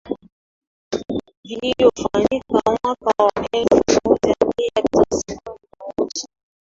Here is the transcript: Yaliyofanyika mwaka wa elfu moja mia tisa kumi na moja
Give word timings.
Yaliyofanyika 1.43 2.63
mwaka 2.83 3.09
wa 3.23 3.45
elfu 3.51 3.99
moja 4.05 4.35
mia 4.57 4.71
tisa 4.91 5.39
kumi 5.45 5.59
na 5.79 5.85
moja 5.97 6.27